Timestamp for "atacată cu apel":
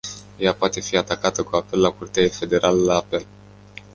0.97-1.81